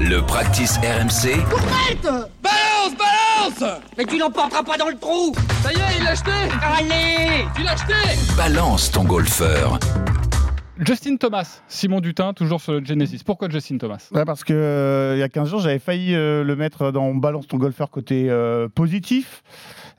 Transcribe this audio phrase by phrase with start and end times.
[0.00, 1.44] Le practice RMC.
[2.02, 3.80] Balance, balance!
[3.96, 5.32] Mais tu l'emporteras pas dans le trou!
[5.62, 6.30] Ça y est, il l'a acheté!
[6.62, 7.46] Allez!
[7.54, 7.94] Tu l'as acheté!
[8.36, 9.78] Balance ton golfeur.
[10.78, 13.22] Justin Thomas, Simon Dutin, toujours sur le Genesis.
[13.24, 14.10] Pourquoi Justin Thomas?
[14.26, 17.58] Parce que euh, y a 15 jours, j'avais failli euh, le mettre dans Balance ton
[17.58, 19.44] golfeur côté euh, positif.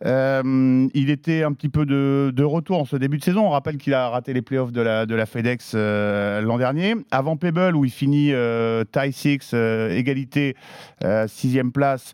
[0.04, 3.48] Il était un petit peu de, retour en ce début de saison.
[3.48, 6.96] On rappelle qu'il a raté les playoffs de la, de la FedEx l'an dernier.
[7.10, 8.34] Avant Pebble, où il finit
[8.92, 10.56] tie 6, euh, égalité,
[11.28, 12.14] sixième place.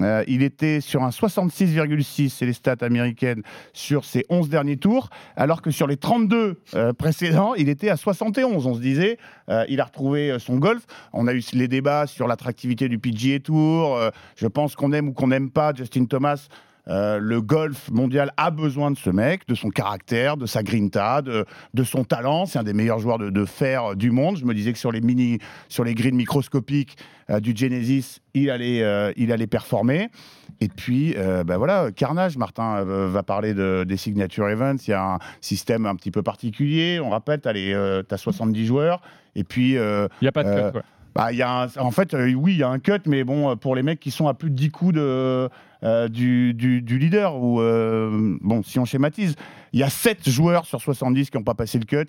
[0.00, 3.42] Euh, il était sur un 66,6, c'est les stats américaines,
[3.72, 7.96] sur ses 11 derniers tours, alors que sur les 32 euh, précédents, il était à
[7.96, 8.66] 71.
[8.66, 10.84] On se disait, euh, il a retrouvé son golf.
[11.12, 13.98] On a eu les débats sur l'attractivité du PGA Tour.
[14.36, 16.48] Je pense qu'on aime ou qu'on n'aime pas Justin Thomas.
[16.88, 21.22] Euh, le golf mondial a besoin de ce mec, de son caractère, de sa grinta,
[21.22, 22.46] de, de son talent.
[22.46, 24.36] C'est un des meilleurs joueurs de, de fer du monde.
[24.36, 26.96] Je me disais que sur les mini, sur les greens microscopiques
[27.30, 30.08] euh, du Genesis, il allait, euh, il allait performer.
[30.60, 34.76] Et puis, ben voilà, Carnage, Martin va parler de, des signature events.
[34.86, 37.00] Il y a un système un petit peu particulier.
[37.00, 39.02] On rappelle, tu as, 70 joueurs.
[39.34, 40.72] Et puis, Il n'y a pas de cut.
[40.72, 40.82] Quoi.
[41.14, 43.54] Bah, y a en fait, euh, oui, il y a un cut, mais bon, euh,
[43.56, 45.48] pour les mecs qui sont à plus de 10 coups de,
[45.84, 47.56] euh, du, du- leader, ou
[48.40, 49.34] bon, si on schématise,
[49.72, 52.06] il y a 7 joueurs sur 70 qui n'ont pas passé le cut.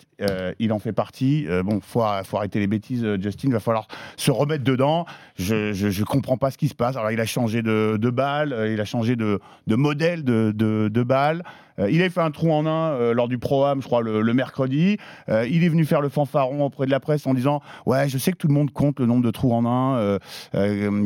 [0.60, 1.48] il en fait partie.
[1.64, 3.50] Bon, faut, faut arrêter les bêtises, Justin.
[3.52, 3.88] Va falloir
[4.18, 5.06] se remettre dedans.
[5.38, 6.98] Je, je, je comprends pas ce qui se passe.
[6.98, 10.90] Alors, il a changé de, de balle, il a changé de, de modèle de, de,
[10.90, 11.44] de balle.
[11.80, 14.22] Euh, il a fait un trou en un euh, lors du Pro-Am, je crois, le,
[14.22, 14.98] le mercredi.
[15.30, 18.18] Euh, il est venu faire le fanfaron auprès de la presse en disant Ouais, je
[18.18, 20.20] sais que tout le monde compte le nombre de trous en un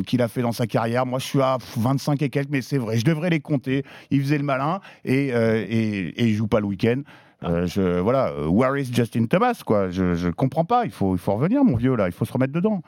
[0.06, 1.06] qu'il a fait dans sa carrière.
[1.06, 3.84] Moi, je suis à pff, 25 et quelques, mais c'est vrai, je devrais les compter.
[4.12, 7.02] Il faisait le malin et, et, et il joue pas le week-end.
[7.42, 9.90] Voilà, where is Justin Thomas quoi?
[9.90, 10.86] Je, je comprends pas.
[10.86, 12.08] Il faut, il faut revenir, mon vieux là.
[12.08, 12.82] Il faut se remettre dedans.